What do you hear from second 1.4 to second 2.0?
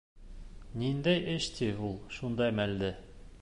ти ул